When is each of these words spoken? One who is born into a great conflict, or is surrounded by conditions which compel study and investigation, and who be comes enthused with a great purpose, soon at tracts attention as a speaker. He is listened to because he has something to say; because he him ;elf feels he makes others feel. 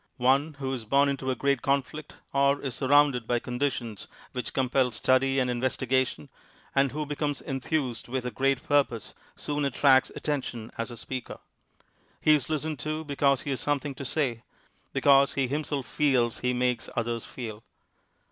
One 0.17 0.55
who 0.55 0.73
is 0.73 0.83
born 0.85 1.09
into 1.09 1.29
a 1.29 1.35
great 1.35 1.61
conflict, 1.61 2.15
or 2.33 2.59
is 2.61 2.73
surrounded 2.73 3.27
by 3.27 3.37
conditions 3.37 4.07
which 4.31 4.51
compel 4.51 4.89
study 4.89 5.37
and 5.37 5.47
investigation, 5.47 6.29
and 6.73 6.91
who 6.91 7.05
be 7.05 7.15
comes 7.15 7.39
enthused 7.39 8.07
with 8.07 8.25
a 8.25 8.31
great 8.31 8.63
purpose, 8.63 9.13
soon 9.37 9.63
at 9.63 9.75
tracts 9.75 10.11
attention 10.15 10.71
as 10.75 10.89
a 10.89 10.97
speaker. 10.97 11.37
He 12.19 12.33
is 12.33 12.49
listened 12.49 12.79
to 12.79 13.03
because 13.05 13.41
he 13.41 13.51
has 13.51 13.59
something 13.59 13.93
to 13.93 14.03
say; 14.03 14.41
because 14.91 15.35
he 15.35 15.47
him 15.47 15.63
;elf 15.71 15.85
feels 15.85 16.39
he 16.39 16.51
makes 16.51 16.89
others 16.95 17.23
feel. 17.23 17.63